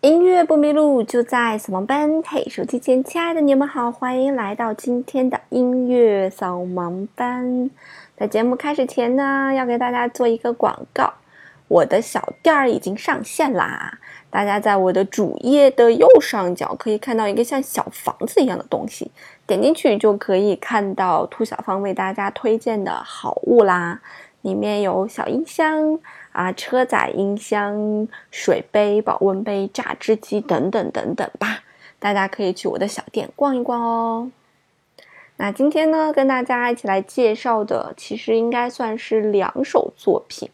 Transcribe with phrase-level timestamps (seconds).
[0.00, 2.22] 音乐不迷路，就在扫盲班。
[2.22, 7.68] 嘿，手机前亲爱的你们好，欢迎来到今天的音乐扫盲班。
[8.16, 11.12] 在节目开始前呢，要给大家做一个广告，
[11.66, 13.98] 我的小店儿已经上线啦！
[14.30, 19.10] 大家在我的主页的右上角可以看到一个像小房子一样的东西，
[19.48, 24.00] 点进去就可以看到兔小芳为大家推荐的好物啦。
[24.42, 25.98] 里面有小音箱
[26.38, 31.64] 啊、车载音箱、水杯、保温杯、榨汁机等等等等吧，
[31.98, 34.30] 大家可以去我的小店逛一逛哦。
[35.38, 40.48] 那今天呢，跟大家一起来介绍的，其实应该算是两首作品。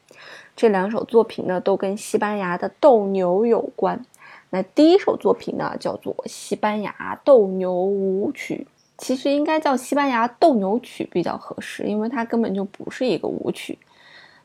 [0.56, 4.06] 这两首作品呢，都跟西班牙的斗牛有关。
[4.48, 13.78] 那第一首作品呢，叫做《西班牙斗牛舞曲》，其实应该叫《西班牙斗牛曲》比较合适，因为它根本就不是一个舞曲。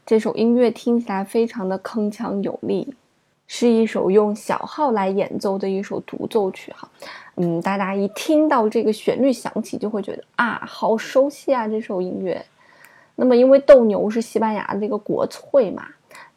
[0.10, 2.96] 这首音乐听起来非常的铿锵有力。
[3.46, 6.90] 是一首用小号来演奏的一首独奏曲，哈，
[7.36, 12.44] 嗯，大家一听到这个旋律响起，就会觉得啊，好熟悉啊，这首音乐。
[13.18, 15.86] 那么，因为斗牛是西班牙的一个国粹嘛，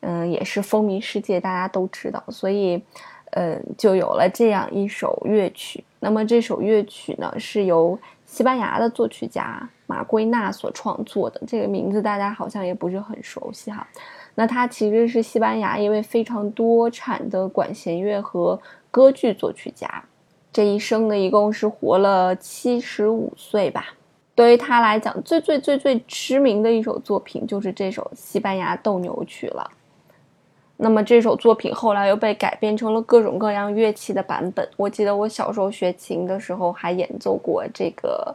[0.00, 2.82] 嗯，也是风靡世界，大家都知道，所以，
[3.30, 5.82] 嗯，就有了这样一首乐曲。
[5.98, 13.86] 那么，这首乐曲呢，是由西班牙的作曲家马圭纳所创作的，这个名字大家好像也不是很熟悉，哈。
[14.34, 18.58] 那他其实是西班牙一位非常多产的管弦乐和
[18.90, 20.02] 歌剧作曲家，
[20.50, 23.88] 这一生呢一共是活了七十五岁吧。
[24.34, 29.70] 对于他来讲，最最最最知名的一首作品就是这首西班牙斗牛曲了。
[30.78, 34.66] 那么这首作品后来又被改编成了各种各样乐器的版本。
[34.78, 38.34] 我记得我小时候学琴的时候还演奏过这个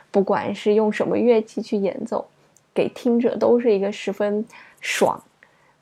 [0.11, 2.27] 不管是用什么乐器去演奏，
[2.73, 4.45] 给听者都是一个十分
[4.81, 5.21] 爽、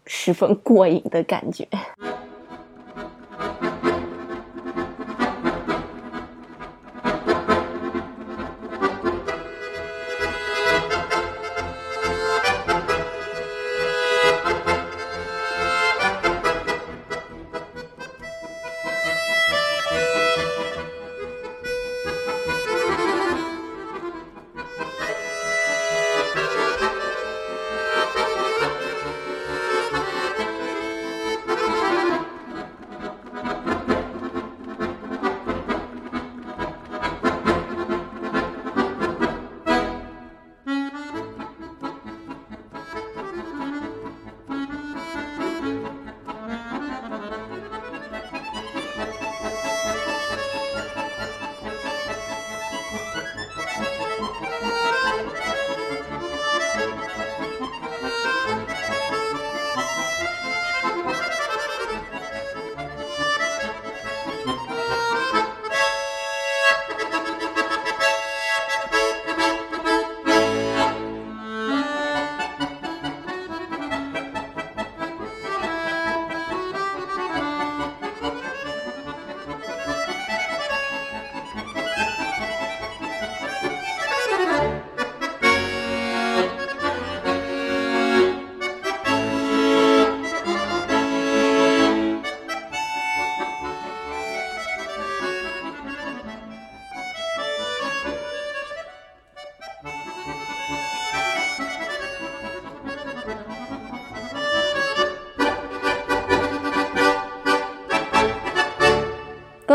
[0.06, 1.68] 十分过瘾的感觉。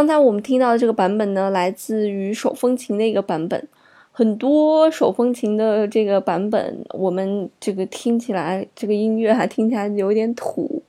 [0.05, 3.67] 刚才我们听到的这个版本呢，来自于手风琴的一个版本。
[4.13, 10.83] 很多手风琴的这个版本，我们这个听起来，这个音乐还听起来有点土。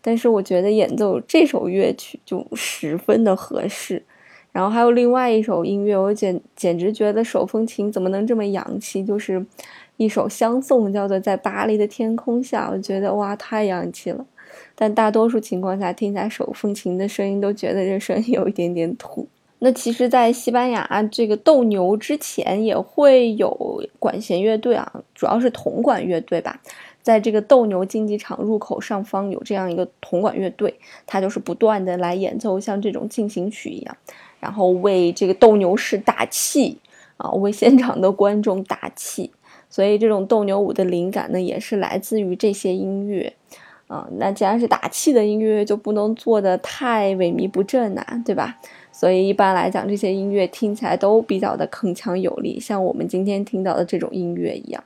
[0.00, 4.02] 但是我觉得演奏这首乐曲就十分的合适。
[4.52, 9.04] 然后还有另外一首音乐，我简简直觉得手风琴怎么能这么洋气？
[9.04, 9.44] 就是
[9.98, 14.24] 一首相送，叫做《在巴黎的天空下》，我觉得哇，太洋气了。
[14.82, 19.28] 但大多数情况下，听起来手风琴的声音都觉得这声音有一点点土。
[19.60, 26.60] 那其实，在西班牙这个斗牛之前，也会有管弦乐队啊，主要是铜管乐队吧。
[27.00, 30.74] 在这个斗牛竞技场入口上方有这样一个铜管乐队，
[31.06, 33.96] 它就是不断的来演奏像这种进行曲一样，
[34.40, 36.76] 然后为这个斗牛士打气
[37.18, 39.30] 啊，为现场的观众打气。
[39.70, 43.32] 所以，这种斗牛舞的灵感呢，也是来自于这些音乐。
[43.92, 48.58] 啊，那既然是打气的音乐，就不能做的太萎靡不振呐，对吧？
[48.90, 54.82] 所以一般来讲，这些音乐听起来都比较的铿锵有力，像我们今天听到的这种音乐一样。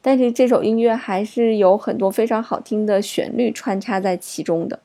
[0.00, 4.78] 但是这首音乐还是有很多非常好听的旋律穿插在其中的，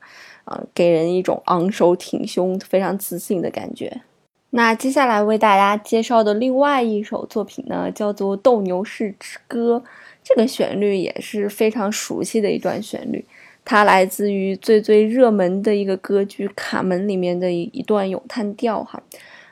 [0.44, 4.02] 啊，给人一种昂首挺胸、非常自信的感觉。
[4.50, 9.82] 那接下来为大家介绍的另外一首作品呢，叫做《斗牛士之歌》，
[10.22, 13.24] 这个旋律也是非常熟悉的一段旋律。
[13.72, 19.02] 它来自于最最热门的一个歌剧《卡门》里面的一一段咏叹调哈，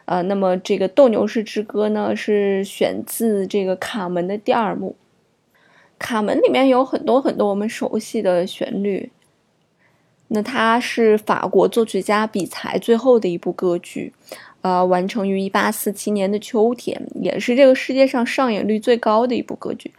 [0.03, 4.97] 呃，那么这个《斗牛士之歌》呢是选自这个《卡门》的第二幕，
[5.97, 9.09] 《卡门》里面有很多很多我们熟悉的旋律，
[10.27, 14.11] 那它是法国作曲家比才最后的一部歌剧，
[14.59, 19.93] 呃，完成于一八四七年的秋天，也是这个世界上上演率最高的一部歌剧。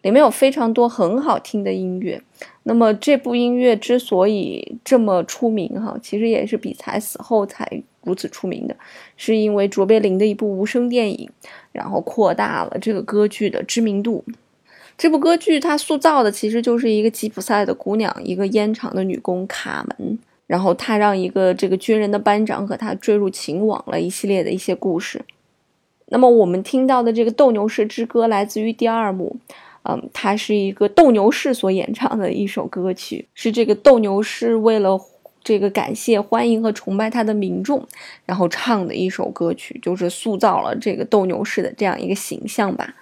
[0.00, 2.22] 里面有非常多很好听的音乐，
[2.68, 8.76] 那么这部音乐之所以这么出名，哈，其实也是比才死后才如此出名的，
[9.16, 11.30] 是因为卓别林的一部无声电影，
[11.70, 14.24] 然后扩大了这个歌剧的知名度。
[14.98, 20.18] 这部歌剧它塑造的其实就是一个吉普赛的姑娘，一个烟厂的女工卡门，
[20.48, 25.20] 然后她让一个这个军人的班长和她坠入情网了一系列的一些故事。
[26.06, 29.36] 那么我们听到的这个斗牛士之歌来自于第二幕。
[29.88, 34.98] 嗯，它是一个斗牛士所演唱的一首歌曲，是这个斗牛士为了
[35.44, 37.86] 这个感谢、欢迎和崇拜他的民众，
[38.24, 42.94] 然后唱的一首歌曲，就是塑造了这个斗牛士的这样一个形象吧。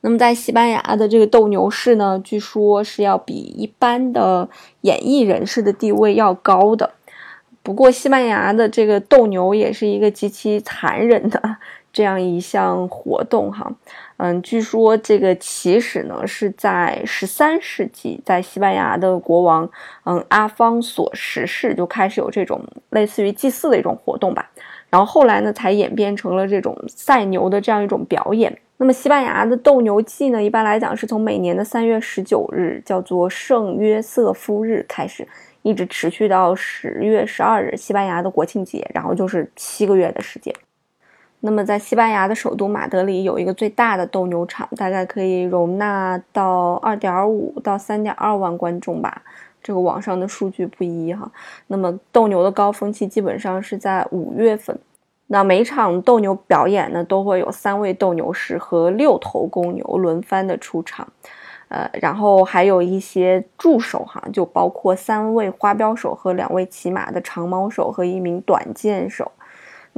[0.00, 4.48] 那么在西班牙的这个斗牛士呢，据说是要比一般的
[4.82, 6.92] 演艺人士的地位要高的。
[7.64, 11.56] 不过，西班牙的这个斗牛也是一个极其残忍的
[11.98, 13.68] 这样一项活动，哈。
[14.18, 19.68] 嗯，据说这个起始呢是在十三世纪，在西班牙的国王，
[20.04, 24.48] 嗯，阿方索十世就开始有这种类似于祭祀的一种活动吧。
[24.88, 28.56] 然后后来呢，才演变成了这种赛牛的这样一种表演。
[28.76, 35.26] 那么西班牙的斗牛季呢，一般来讲是从每年的三月十九日，叫做圣约瑟夫日开始，
[35.62, 40.54] 一直持续到十月十二日，西班牙的国庆节，然后就是七个月的时间。
[41.40, 49.22] 那么，在西班牙的首都马德里有一个最大的斗牛场，大概可以容纳到二点五到三点二万观众吧。
[49.62, 51.30] 这个网上的数据不一哈。
[51.68, 54.76] 那么，斗牛的高峰期基本上是在五月份。
[55.28, 61.06] 那每场斗牛表演呢，都会有三位斗牛士和六头公牛轮番的出场，
[61.68, 69.30] 呃，然后还有一些助手哈，就包括三位花标手和两位骑马的长矛手和一名短剑手。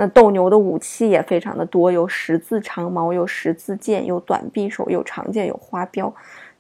[0.00, 6.10] 那斗牛的武器也非常的多，有十字长矛，有十字剑，有短匕首，有长剑，有花镖，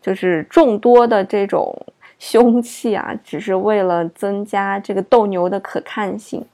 [0.02, 1.74] 就是众多的这种
[2.20, 6.44] 凶器啊，只是为了增加这个斗牛的可看性。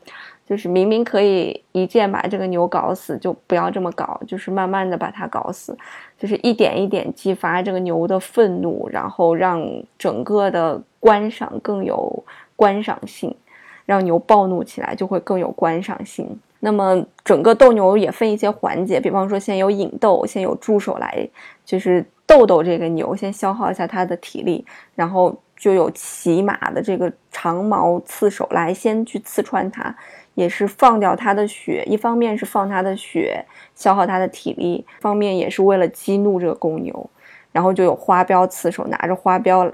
[0.47, 5.77] 就是明明可以一剑把这个牛搞死，就不要这么搞，就是慢慢的把它搞死，
[6.17, 9.61] 就是一点一点激发这个牛的愤怒，然后让
[9.99, 12.23] 整个的观赏更有
[12.55, 13.35] 观赏性，
[13.85, 16.39] 让牛暴怒起来就会更有观赏性。
[16.67, 21.29] 那么整个斗牛也分一些环节，比方说先有引斗，先有助手来，
[21.65, 29.95] 就是斗斗这个牛，先消耗一下它的体力，然后就有骑马的这个长矛刺手来先去刺穿它，
[30.35, 33.45] 也是放掉它的血，一方面是放它的血，
[33.77, 37.09] 消耗它的体力，方面也是为了激怒这个公牛，
[37.53, 39.71] 然后就有花镖刺手拿着花镖，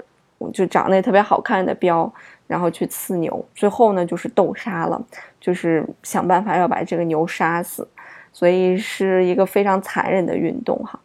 [0.53, 2.13] 就长得也特别好看的镖。
[2.53, 5.03] 然后去刺牛，最后呢就是斗杀了，
[5.41, 7.87] 就是想办法要把这个牛杀死，
[8.31, 10.99] 所以是一个非常残忍的运动哈。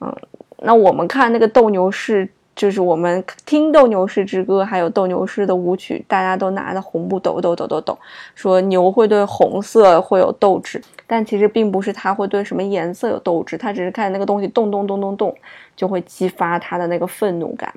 [0.00, 0.16] 嗯，
[0.58, 7.98] 那我们看那个斗牛士，就是我们听斗牛士之歌，还有斗牛士的舞曲，大家都拿着红布抖抖抖抖抖，
[8.36, 15.34] 说牛会对红色会有斗志，但其实并不是它会对什么颜色有斗志，它只是看那个东西动动动动动，
[15.74, 17.74] 就会激发它的那个愤怒感。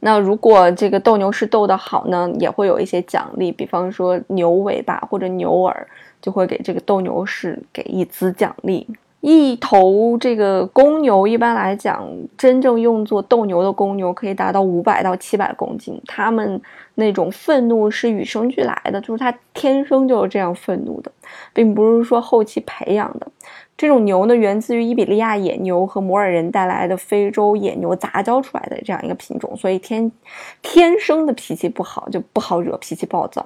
[0.00, 5.86] 那如果这个斗牛士斗得好呢，也会有一些奖励，比方说牛尾巴或者牛耳，
[6.22, 8.86] 就会给这个斗牛士给一资奖励。
[9.20, 12.08] 一头这个公牛，一般来讲，
[12.38, 16.00] 真正用作斗牛的公牛可以达到五百到七百公斤。
[16.06, 16.60] 它们
[16.94, 21.12] 那种愤怒是与生俱来的，就是它天生就是这样愤怒的，
[21.52, 23.26] 并不是说后期培养的。
[23.76, 30.10] 这种牛呢，源自于伊比利亚野牛和摩尔人带来的非洲野牛杂交出来的这样一个品种，所以天
[30.62, 33.44] 天生的脾气不好，就不好惹，脾气暴躁，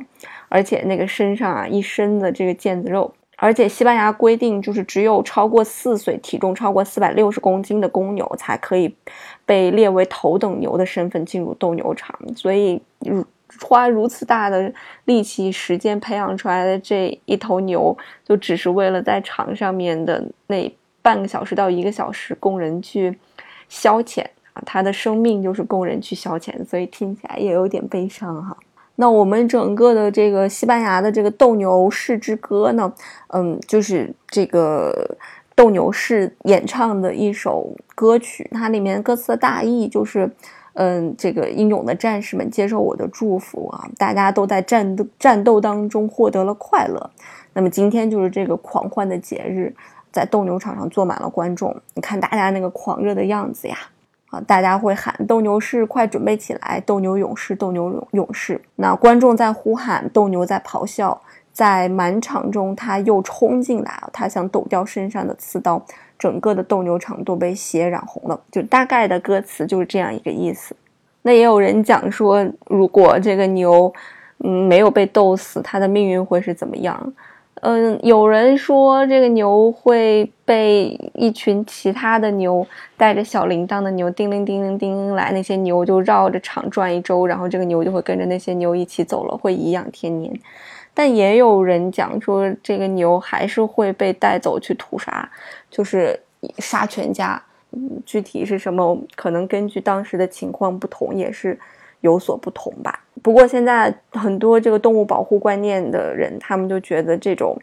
[0.49, 3.12] 而且那个身上啊一身的这个腱子肉。
[3.36, 8.94] 而且西班牙规定，就是只有超过四岁、体重超过四百六十公斤的公牛才可以
[9.44, 12.18] 被列为头等牛的身份进入斗牛场。
[12.36, 13.24] 所以，如
[13.60, 14.72] 花如此大的
[15.04, 20.72] 力气、时间培养出来的这一头牛，就只是为了在场上面的那
[21.02, 23.16] 半个小时到一个小时供人去
[23.68, 24.24] 消遣
[24.54, 28.56] 啊，它的生命就是供人去消遣，所以听起来也有点悲伤哈。
[28.96, 32.92] 那我们整个的这个西班牙的这个斗牛士之歌呢，
[33.28, 35.16] 嗯，就是这个
[35.56, 38.48] 斗牛士演唱的一首歌曲。
[38.52, 40.30] 它里面歌词的大意就是，
[40.74, 47.10] 嗯，这个英勇的战士们接受我的祝福啊，大家都在战斗战斗当中获得了快乐。
[47.52, 49.74] 那么今天就是这个狂欢的节日，
[50.12, 53.76] 在斗牛场上坐满了观众，你看大家那个狂热的样子呀。
[54.46, 56.82] 大家会喊“斗牛士，快准备起来！
[56.86, 61.20] 斗牛勇士，斗牛勇勇士！”那观众在呼喊，斗牛在咆哮，
[61.52, 65.82] 在满场中，他又冲进来，他想抖掉身上的刺刀，
[66.18, 68.40] 整个的斗牛场都被血染红了。
[68.50, 70.74] 就大概的歌词就是这样一个意思。
[71.22, 73.92] 那也有人讲说，如果这个牛，
[74.38, 77.12] 嗯，没有被斗死，它的命运会是怎么样？
[77.66, 90.30] 嗯，有人说这个牛会被一群其他的牛带着小铃铛的牛叮铃叮铃叮铃来，那些牛就绕着场转一周，然后这个牛就会跟着那些牛一起走了，会颐养天年。
[90.92, 95.26] 但也有人讲说，这个牛还是会被带走去屠杀，
[95.71, 96.21] 就是
[96.59, 97.42] 杀全家。
[98.04, 101.59] 具体是什么，可能根据当时的情况不同，也是
[102.04, 103.00] 有所不同吧。
[103.23, 107.58] 不过现在很多这个动物保护观念的人，他们就觉得这种，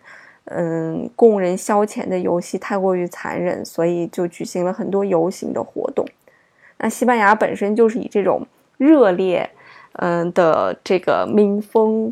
[0.45, 6.03] 嗯，供人消遣的游戏太过于残忍，所以就举行了很多游行的活动。
[6.79, 8.41] 那西班牙本身就是以这种
[8.79, 9.47] 热烈，
[9.93, 12.11] 嗯的这个民风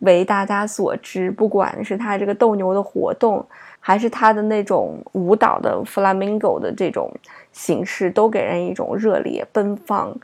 [0.00, 3.42] 为大家所知，不管是他这个斗牛的活动，
[3.80, 7.10] 还是他的那种舞蹈的 flamingo 的这种
[7.52, 10.14] 形式，都给人一种热烈奔放。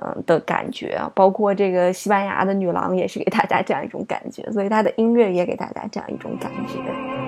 [0.00, 7.27] 嗯的感觉啊，包括这个西班牙的女郎也是给大家这样一种感觉，所以她的音乐也给大家这样一种感觉。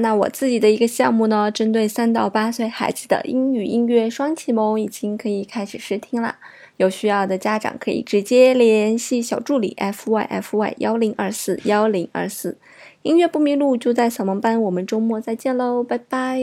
[0.00, 6.36] 那我自己的一个项目呢，针对三到八岁孩子的英语音乐双启蒙已经可以开始试听了。
[6.76, 12.56] 有需要的家长可以直接联系小助理 f y f y 幺零二四幺零二四。
[13.02, 14.60] 音乐不迷路，就在小萌班。
[14.62, 16.40] 我们周末再见喽，拜拜。